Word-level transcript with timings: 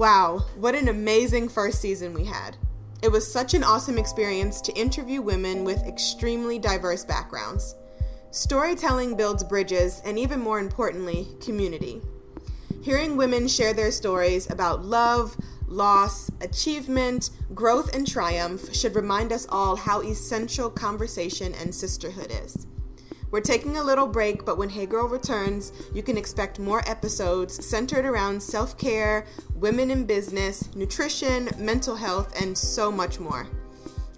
Wow, 0.00 0.46
what 0.56 0.74
an 0.74 0.88
amazing 0.88 1.50
first 1.50 1.78
season 1.82 2.14
we 2.14 2.24
had. 2.24 2.56
It 3.02 3.12
was 3.12 3.30
such 3.30 3.52
an 3.52 3.62
awesome 3.62 3.98
experience 3.98 4.62
to 4.62 4.72
interview 4.72 5.20
women 5.20 5.62
with 5.62 5.86
extremely 5.86 6.58
diverse 6.58 7.04
backgrounds. 7.04 7.74
Storytelling 8.30 9.14
builds 9.14 9.44
bridges 9.44 10.00
and, 10.06 10.18
even 10.18 10.40
more 10.40 10.58
importantly, 10.58 11.28
community. 11.44 12.00
Hearing 12.80 13.18
women 13.18 13.46
share 13.46 13.74
their 13.74 13.90
stories 13.90 14.48
about 14.48 14.86
love, 14.86 15.36
loss, 15.66 16.30
achievement, 16.40 17.28
growth, 17.54 17.94
and 17.94 18.08
triumph 18.08 18.74
should 18.74 18.96
remind 18.96 19.32
us 19.32 19.46
all 19.50 19.76
how 19.76 20.00
essential 20.00 20.70
conversation 20.70 21.52
and 21.56 21.74
sisterhood 21.74 22.32
is. 22.42 22.66
We're 23.30 23.40
taking 23.40 23.76
a 23.76 23.82
little 23.82 24.08
break, 24.08 24.44
but 24.44 24.58
when 24.58 24.68
Hey 24.68 24.86
Girl 24.86 25.06
returns, 25.06 25.72
you 25.94 26.02
can 26.02 26.16
expect 26.16 26.58
more 26.58 26.82
episodes 26.88 27.64
centered 27.64 28.04
around 28.04 28.42
self 28.42 28.76
care, 28.76 29.26
women 29.54 29.90
in 29.90 30.04
business, 30.04 30.74
nutrition, 30.74 31.48
mental 31.56 31.94
health, 31.94 32.40
and 32.40 32.56
so 32.56 32.90
much 32.90 33.20
more. 33.20 33.46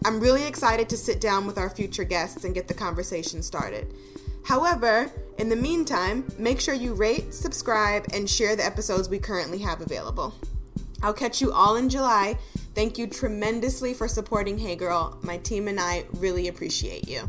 I'm 0.05 0.19
really 0.19 0.45
excited 0.45 0.89
to 0.89 0.97
sit 0.97 1.21
down 1.21 1.47
with 1.47 1.59
our 1.59 1.71
future 1.71 2.05
guests 2.05 2.45
and 2.45 2.55
get 2.55 2.69
the 2.69 2.75
conversation 2.75 3.43
started. 3.43 3.95
However, 4.45 5.11
in 5.39 5.49
the 5.49 5.57
meantime, 5.57 6.27
make 6.39 6.61
sure 6.61 6.75
you 6.75 6.95
rate, 6.95 7.33
subscribe, 7.33 8.07
and 8.13 8.29
share 8.29 8.57
the 8.57 8.65
episodes 8.65 9.09
we 9.09 9.19
currently 9.19 9.59
have 9.59 9.81
available. 9.81 10.35
I'll 11.03 11.13
catch 11.13 11.41
you 11.41 11.53
all 11.53 11.77
in 11.77 11.89
July. 11.89 12.39
Thank 12.75 12.97
you 12.97 13.07
tremendously 13.07 13.93
for 13.93 14.09
supporting 14.09 14.57
Hey 14.57 14.75
Girl. 14.75 15.19
My 15.23 15.37
team 15.39 15.69
and 15.69 15.79
I 15.79 16.07
really 16.15 16.49
appreciate 16.49 17.09
you. 17.09 17.29